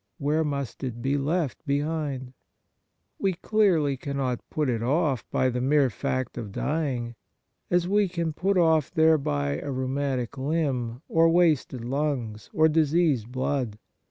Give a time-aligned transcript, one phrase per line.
[0.17, 2.33] Where must it be left be hind?
[3.19, 7.13] We clearly cannot put it off by the mere fact of dying,
[7.69, 13.77] as we can put off thereby a rheumatic limb, or wasted lungs, or diseased blood.